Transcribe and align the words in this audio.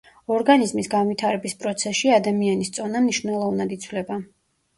ორგანიზმის 0.35 0.87
განვითარების 0.93 1.55
პროცესში 1.59 2.09
ადამიანის 2.15 2.73
წონა 2.79 3.03
მნიშვნელოვნად 3.05 3.79
იცვლება. 3.79 4.21